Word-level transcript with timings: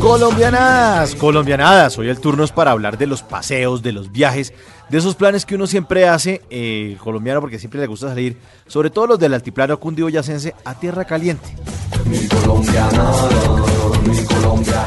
Colombianadas, 0.00 1.14
colombianadas, 1.14 1.96
hoy 1.96 2.08
el 2.08 2.18
turno 2.18 2.42
es 2.42 2.50
para 2.50 2.72
hablar 2.72 2.98
de 2.98 3.06
los 3.06 3.22
paseos, 3.22 3.82
de 3.82 3.92
los 3.92 4.10
viajes, 4.10 4.52
de 4.88 4.98
esos 4.98 5.14
planes 5.14 5.46
que 5.46 5.54
uno 5.54 5.68
siempre 5.68 6.08
hace, 6.08 6.42
eh, 6.50 6.96
colombiano 6.98 7.40
porque 7.40 7.60
siempre 7.60 7.80
le 7.80 7.86
gusta 7.86 8.08
salir, 8.08 8.36
sobre 8.66 8.90
todo 8.90 9.06
los 9.06 9.18
del 9.20 9.32
altiplano 9.32 9.78
cundiboyacense, 9.78 10.56
a 10.64 10.74
tierra 10.74 11.04
caliente. 11.04 11.54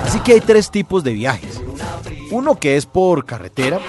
Así 0.03 0.19
que 0.19 0.33
hay 0.33 0.41
tres 0.41 0.69
tipos 0.69 1.03
de 1.03 1.13
viajes. 1.13 1.61
Uno 2.31 2.59
que 2.59 2.75
es 2.75 2.85
por 2.85 3.25
carretera, 3.25 3.79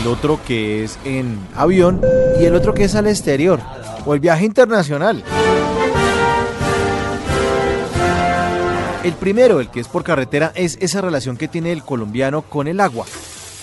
el 0.00 0.06
otro 0.06 0.38
que 0.46 0.84
es 0.84 0.98
en 1.04 1.36
avión 1.56 2.00
y 2.40 2.44
el 2.44 2.54
otro 2.54 2.74
que 2.74 2.84
es 2.84 2.94
al 2.94 3.08
exterior, 3.08 3.58
o 4.06 4.14
el 4.14 4.20
viaje 4.20 4.44
internacional. 4.44 5.24
El 9.02 9.14
primero, 9.14 9.60
el 9.60 9.70
que 9.70 9.80
es 9.80 9.88
por 9.88 10.04
carretera, 10.04 10.52
es 10.54 10.76
esa 10.80 11.00
relación 11.00 11.38
que 11.38 11.48
tiene 11.48 11.72
el 11.72 11.82
colombiano 11.82 12.42
con 12.42 12.68
el 12.68 12.80
agua. 12.80 13.06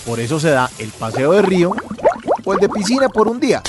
Por 0.04 0.18
eso 0.18 0.40
se 0.40 0.50
da 0.50 0.68
el 0.78 0.88
paseo 0.90 1.30
de 1.32 1.42
río 1.42 1.70
o 2.44 2.52
el 2.54 2.58
de 2.58 2.68
piscina 2.68 3.08
por 3.08 3.28
un 3.28 3.38
día. 3.38 3.62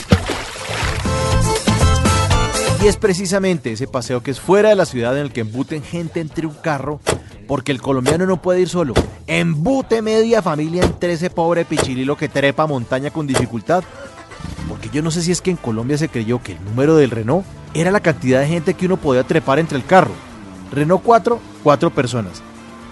Y 2.82 2.88
es 2.88 2.98
precisamente 2.98 3.72
ese 3.72 3.88
paseo 3.88 4.24
que 4.24 4.32
es 4.32 4.40
fuera 4.40 4.70
de 4.70 4.76
la 4.76 4.86
ciudad 4.86 5.16
en 5.16 5.26
el 5.26 5.32
que 5.32 5.42
embuten 5.42 5.84
gente 5.84 6.22
entre 6.22 6.48
un 6.48 6.56
carro, 6.56 7.02
porque 7.48 7.72
el 7.72 7.82
colombiano 7.84 8.26
no 8.26 8.42
puede 8.42 8.62
ir 8.62 8.70
solo. 8.70 8.96
Embute 9.28 10.02
media 10.02 10.42
familia 10.42 10.84
entre 10.84 11.14
ese 11.14 11.30
pobre 11.30 11.66
pichililo 11.66 12.18
que 12.18 12.30
trepa 12.30 12.66
montaña 12.66 13.12
con 13.12 13.28
dificultad. 13.28 13.84
Porque 14.68 14.90
yo 14.90 15.04
no 15.04 15.12
sé 15.12 15.22
si 15.22 15.32
es 15.32 15.42
que 15.42 15.52
en 15.52 15.58
Colombia 15.58 16.00
se 16.00 16.10
creyó 16.10 16.42
que 16.42 16.54
el 16.54 16.66
número 16.66 16.96
del 16.96 17.12
Renault 17.12 17.46
era 17.76 17.92
la 17.92 18.00
cantidad 18.00 18.40
de 18.40 18.48
gente 18.48 18.74
que 18.74 18.88
uno 18.88 18.98
podía 18.98 19.24
trepar 19.24 19.60
entre 19.60 19.78
el 19.78 19.86
carro. 19.86 20.14
Renault 20.72 21.04
4, 21.04 21.40
4 21.64 21.90
personas. 21.90 22.42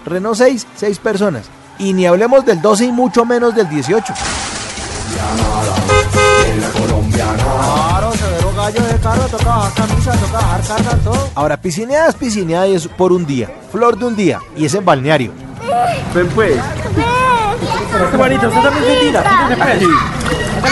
Renault 0.04 0.36
6, 0.36 0.66
6 0.76 0.98
personas. 0.98 1.46
Y 1.78 1.92
ni 1.92 2.06
hablemos 2.06 2.44
del 2.44 2.60
12 2.60 2.86
y 2.86 2.92
mucho 2.92 3.24
menos 3.24 3.54
del 3.54 3.68
18. 3.68 4.12
Ahora, 11.34 11.60
piscineadas, 11.60 12.14
piscineadas 12.16 12.68
es 12.68 12.88
por 12.88 13.12
un 13.12 13.24
día. 13.24 13.50
Flor 13.70 13.98
de 13.98 14.04
un 14.04 14.16
día. 14.16 14.40
Y 14.56 14.66
es 14.66 14.74
en 14.74 14.84
balneario. 14.84 15.32
Ven 16.14 16.28
pues. 16.34 16.56
Tírese, 17.60 17.98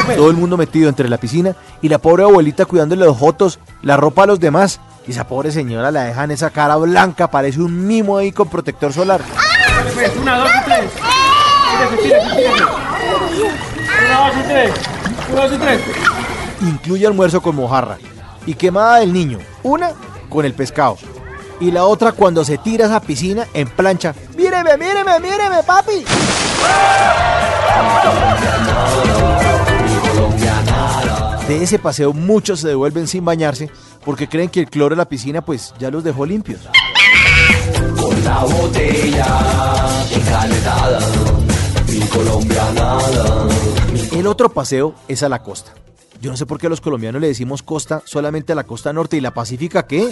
pues. 0.07 0.17
Todo 0.17 0.31
el 0.31 0.37
mundo 0.37 0.57
metido 0.57 0.89
entre 0.89 1.09
la 1.09 1.19
piscina 1.19 1.55
y 1.81 1.89
la 1.89 1.99
pobre 1.99 2.25
abuelita 2.25 2.65
cuidándole 2.65 3.05
los 3.05 3.17
jotos, 3.17 3.59
la 3.83 3.97
ropa 3.97 4.25
a 4.25 4.27
los 4.27 4.41
demás. 4.41 4.81
Y 5.07 5.13
esa 5.13 5.27
pobre 5.29 5.53
señora 5.53 5.93
la 5.93 6.03
dejan 6.05 6.33
esa 6.33 6.51
cara 6.51 6.77
blanca, 6.77 7.31
parece 7.31 7.61
un 7.61 7.87
mimo 7.87 8.17
ahí 8.19 8.33
con 8.33 8.49
protector 8.49 8.93
solar. 8.93 9.21
Pues, 9.95 10.13
una, 10.17 10.39
dos 10.39 10.51
y 10.51 10.65
tres. 10.65 10.91
Tírese, 11.71 11.97
tírese, 12.03 12.37
tírese. 12.37 12.65
Una, 14.05 14.19
dos 14.19 14.37
y 14.37 14.49
tres. 14.49 14.73
Una, 15.33 15.43
dos 15.43 15.53
y 15.53 15.59
tres. 15.59 15.81
Incluye 16.63 17.07
almuerzo 17.07 17.41
con 17.41 17.55
mojarra 17.55 17.99
y 18.47 18.55
quemada 18.55 18.99
del 18.99 19.13
niño. 19.13 19.39
Una 19.63 19.93
con 20.29 20.45
el 20.45 20.55
pescado. 20.55 20.97
Y 21.61 21.71
la 21.71 21.85
otra 21.85 22.13
cuando 22.13 22.45
se 22.45 22.59
tira 22.59 22.87
a 22.87 22.89
esa 22.89 23.01
piscina 23.01 23.47
en 23.55 23.69
plancha. 23.69 24.13
¡Míreme, 24.37 24.77
míreme, 24.77 25.21
míreme, 25.21 25.63
papi! 25.63 26.05
De 31.47 31.63
ese 31.63 31.79
paseo 31.79 32.13
muchos 32.13 32.61
se 32.61 32.69
devuelven 32.69 33.07
sin 33.07 33.25
bañarse 33.25 33.71
porque 34.07 34.29
creen 34.29 34.49
que 34.49 34.61
el 34.61 34.71
cloro 34.71 34.95
de 34.95 34.99
la 34.99 35.09
piscina 35.09 35.43
pues 35.43 35.75
ya 35.81 35.91
los 35.91 36.05
dejó 36.05 36.25
limpios. 36.25 36.61
Con 38.01 38.25
la 38.25 38.39
botella 38.45 39.27
encaletada, 40.13 41.01
mi 41.89 42.01
colombianada. 42.07 43.49
El 44.13 44.29
otro 44.29 44.49
paseo 44.49 44.95
es 45.09 45.25
a 45.25 45.29
la 45.29 45.43
costa. 45.43 45.73
Yo 46.21 46.31
no 46.31 46.37
sé 46.37 46.47
por 46.47 46.59
qué 46.59 46.69
a 46.69 46.71
los 46.71 46.81
colombianos 46.81 47.21
le 47.21 47.27
decimos 47.27 47.65
costa 47.65 48.01
solamente 48.05 48.53
a 48.53 48.57
la 48.57 48.65
costa 48.65 48.93
norte 48.93 49.17
y 49.17 49.21
la 49.21 49.35
pacífica, 49.35 49.87
¿qué? 49.87 50.09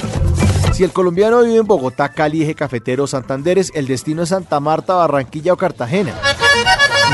Si 0.73 0.83
el 0.83 0.91
colombiano 0.91 1.43
vive 1.43 1.59
en 1.59 1.67
Bogotá, 1.67 2.09
Cali, 2.09 2.43
Eje 2.43 2.57
Cafetero, 2.57 3.07
Santanderes, 3.07 3.71
el 3.75 3.87
destino 3.87 4.25
es 4.25 4.31
Santa 4.31 4.59
Marta, 4.59 4.95
Barranquilla 4.95 5.53
o 5.53 5.57
Cartagena. 5.57 6.15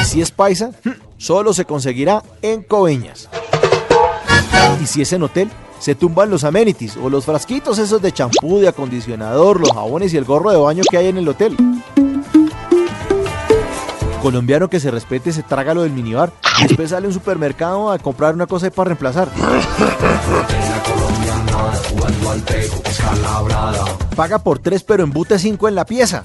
Y 0.00 0.04
si 0.06 0.22
es 0.22 0.30
paisa, 0.30 0.70
solo 1.18 1.52
se 1.52 1.66
conseguirá 1.66 2.22
en 2.40 2.62
Coveñas. 2.62 3.28
Y 4.82 4.86
si 4.86 5.02
es 5.02 5.12
en 5.12 5.22
hotel, 5.24 5.50
se 5.80 5.94
tumban 5.94 6.30
los 6.30 6.44
amenities 6.44 6.96
o 6.98 7.08
los 7.08 7.24
frasquitos 7.24 7.78
esos 7.78 8.00
de 8.02 8.12
champú, 8.12 8.60
de 8.60 8.68
acondicionador, 8.68 9.58
los 9.58 9.72
jabones 9.72 10.12
y 10.12 10.18
el 10.18 10.24
gorro 10.24 10.50
de 10.50 10.58
baño 10.58 10.82
que 10.88 10.98
hay 10.98 11.08
en 11.08 11.16
el 11.16 11.28
hotel. 11.28 11.56
Colombiano 14.22 14.68
que 14.68 14.78
se 14.78 14.90
respete 14.90 15.32
se 15.32 15.42
traga 15.42 15.72
lo 15.72 15.82
del 15.82 15.92
minibar 15.92 16.30
y 16.60 16.68
después 16.68 16.90
sale 16.90 17.06
a 17.06 17.08
un 17.08 17.14
supermercado 17.14 17.90
a 17.90 17.98
comprar 17.98 18.34
una 18.34 18.46
cosa 18.46 18.70
para 18.70 18.88
reemplazar. 18.88 19.28
Paga 24.14 24.38
por 24.38 24.58
tres 24.58 24.82
pero 24.82 25.02
embute 25.02 25.38
cinco 25.38 25.66
en 25.66 25.74
la 25.74 25.86
pieza. 25.86 26.24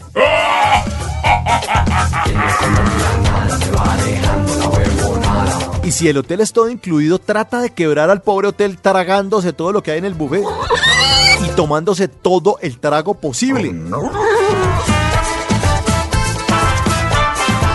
Si 5.96 6.10
el 6.10 6.18
hotel 6.18 6.42
es 6.42 6.52
todo 6.52 6.70
incluido, 6.70 7.20
trata 7.20 7.62
de 7.62 7.70
quebrar 7.70 8.10
al 8.10 8.22
pobre 8.22 8.50
hotel 8.50 8.78
tragándose 8.78 9.54
todo 9.54 9.72
lo 9.72 9.82
que 9.82 9.92
hay 9.92 10.00
en 10.00 10.04
el 10.04 10.14
buffet 10.14 10.44
y 11.42 11.48
tomándose 11.56 12.10
todo 12.10 12.58
el 12.62 12.80
trago 12.80 13.14
posible. 13.14 13.74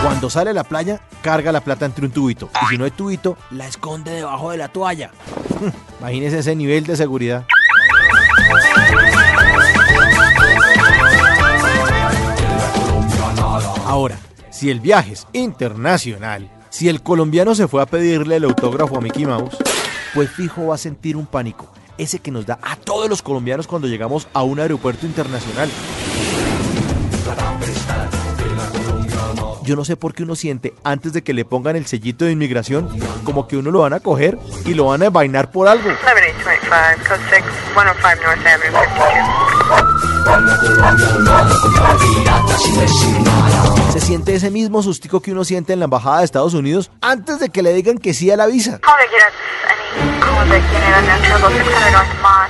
Cuando 0.03 0.29
sale 0.29 0.51
a 0.51 0.53
la 0.53 0.63
playa, 0.63 1.01
carga 1.23 1.51
la 1.51 1.61
plata 1.61 1.87
entre 1.87 2.05
un 2.05 2.11
tubito. 2.11 2.51
Y 2.61 2.65
si 2.67 2.77
no 2.77 2.85
hay 2.85 2.91
tubito, 2.91 3.37
la 3.49 3.67
esconde 3.67 4.11
debajo 4.11 4.51
de 4.51 4.57
la 4.57 4.67
toalla. 4.67 5.09
Imagínese 5.99 6.39
ese 6.39 6.55
nivel 6.55 6.85
de 6.85 6.95
seguridad. 6.95 7.47
Ahora, 13.87 14.19
si 14.51 14.69
el 14.69 14.79
viaje 14.79 15.13
es 15.13 15.25
internacional, 15.33 16.60
si 16.71 16.89
el 16.89 17.03
colombiano 17.03 17.53
se 17.53 17.67
fue 17.67 17.81
a 17.81 17.85
pedirle 17.85 18.37
el 18.37 18.45
autógrafo 18.45 18.97
a 18.97 19.01
Mickey 19.01 19.25
Mouse, 19.25 19.57
pues 20.15 20.31
fijo 20.31 20.67
va 20.67 20.75
a 20.75 20.77
sentir 20.79 21.17
un 21.17 21.27
pánico. 21.27 21.67
Ese 21.97 22.19
que 22.19 22.31
nos 22.31 22.45
da 22.45 22.57
a 22.63 22.77
todos 22.77 23.09
los 23.09 23.21
colombianos 23.21 23.67
cuando 23.67 23.87
llegamos 23.87 24.27
a 24.33 24.41
un 24.41 24.59
aeropuerto 24.59 25.05
internacional. 25.05 25.69
Yo 29.63 29.75
no 29.75 29.85
sé 29.85 29.95
por 29.95 30.13
qué 30.13 30.23
uno 30.23 30.35
siente 30.35 30.73
antes 30.83 31.13
de 31.13 31.21
que 31.21 31.33
le 31.33 31.45
pongan 31.45 31.75
el 31.75 31.85
sellito 31.85 32.25
de 32.25 32.31
inmigración 32.31 32.89
como 33.23 33.47
que 33.47 33.57
uno 33.57 33.69
lo 33.69 33.79
van 33.81 33.93
a 33.93 33.99
coger 33.99 34.39
y 34.65 34.73
lo 34.73 34.85
van 34.85 35.03
a 35.03 35.07
envainar 35.07 35.51
por 35.51 35.67
algo. 35.67 35.89
7825, 35.89 37.07
code 37.07 37.19
6, 37.29 37.43
105 37.73 37.83
North 37.83 38.05
Avenue, 38.05 38.65
52. 38.71 39.60
Se 43.91 43.99
siente 43.99 44.35
ese 44.35 44.51
mismo 44.51 44.81
sustico 44.81 45.21
que 45.21 45.31
uno 45.31 45.43
siente 45.43 45.73
en 45.73 45.79
la 45.79 45.85
embajada 45.85 46.19
de 46.19 46.25
Estados 46.25 46.53
Unidos 46.53 46.91
antes 47.01 47.39
de 47.39 47.49
que 47.49 47.61
le 47.61 47.73
digan 47.73 47.97
que 47.97 48.13
sí 48.13 48.31
a 48.31 48.37
la 48.37 48.47
visa. 48.47 48.79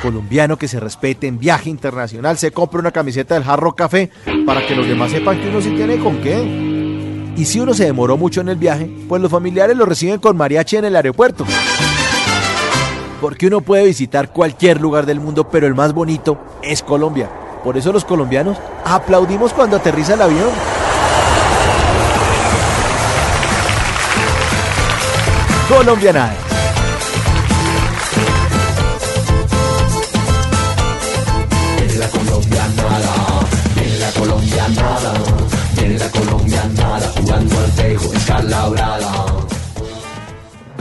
Colombiano 0.01 0.57
que 0.57 0.67
se 0.67 0.79
respete 0.79 1.27
en 1.27 1.39
viaje 1.39 1.69
internacional 1.69 2.37
se 2.37 2.51
compra 2.51 2.79
una 2.79 2.91
camiseta 2.91 3.35
del 3.35 3.43
Jarro 3.43 3.75
Café 3.75 4.11
para 4.45 4.65
que 4.65 4.75
los 4.75 4.87
demás 4.87 5.11
sepan 5.11 5.39
que 5.39 5.49
uno 5.49 5.61
sí 5.61 5.71
tiene 5.71 5.99
con 5.99 6.17
qué. 6.21 7.33
Y 7.35 7.45
si 7.45 7.59
uno 7.59 7.73
se 7.73 7.85
demoró 7.85 8.17
mucho 8.17 8.41
en 8.41 8.49
el 8.49 8.57
viaje, 8.57 8.89
pues 9.07 9.21
los 9.21 9.31
familiares 9.31 9.75
lo 9.77 9.85
reciben 9.85 10.19
con 10.19 10.37
mariachi 10.37 10.77
en 10.77 10.85
el 10.85 10.95
aeropuerto. 10.95 11.45
Porque 13.19 13.47
uno 13.47 13.61
puede 13.61 13.85
visitar 13.85 14.31
cualquier 14.31 14.81
lugar 14.81 15.05
del 15.05 15.19
mundo, 15.19 15.47
pero 15.49 15.67
el 15.67 15.75
más 15.75 15.93
bonito 15.93 16.39
es 16.61 16.81
Colombia. 16.81 17.29
Por 17.63 17.77
eso 17.77 17.91
los 17.91 18.05
colombianos 18.05 18.57
aplaudimos 18.83 19.53
cuando 19.53 19.77
aterriza 19.77 20.15
el 20.15 20.21
avión. 20.21 20.49
Colombiana. 25.69 26.50